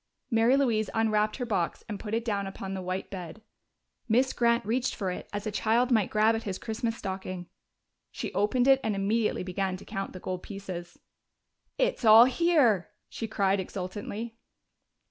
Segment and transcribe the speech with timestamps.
[0.31, 3.39] Mary Louise unwrapped her box and put it down upon the white bed.
[4.09, 7.45] Miss Grant reached for it as a child might grab at his Christmas stocking.
[8.09, 10.97] She opened it and immediately began to count the gold pieces.
[11.77, 14.39] "It's all here!" she cried exultantly.